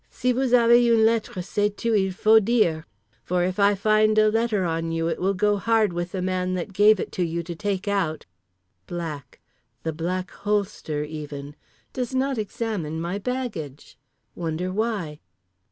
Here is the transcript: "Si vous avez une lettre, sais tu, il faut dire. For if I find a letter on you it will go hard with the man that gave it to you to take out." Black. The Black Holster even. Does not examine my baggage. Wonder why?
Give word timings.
"Si 0.09 0.31
vous 0.31 0.51
avez 0.55 0.83
une 0.83 1.05
lettre, 1.05 1.43
sais 1.43 1.69
tu, 1.69 1.93
il 1.93 2.11
faut 2.11 2.39
dire. 2.43 2.87
For 3.23 3.43
if 3.43 3.59
I 3.59 3.75
find 3.75 4.17
a 4.17 4.29
letter 4.31 4.65
on 4.65 4.91
you 4.91 5.07
it 5.07 5.19
will 5.21 5.35
go 5.35 5.57
hard 5.57 5.93
with 5.93 6.11
the 6.13 6.23
man 6.23 6.55
that 6.55 6.73
gave 6.73 6.99
it 6.99 7.11
to 7.11 7.23
you 7.23 7.43
to 7.43 7.53
take 7.53 7.87
out." 7.87 8.25
Black. 8.87 9.39
The 9.83 9.93
Black 9.93 10.31
Holster 10.41 11.03
even. 11.03 11.55
Does 11.93 12.15
not 12.15 12.39
examine 12.39 12.99
my 12.99 13.19
baggage. 13.19 13.95
Wonder 14.33 14.71
why? 14.73 15.19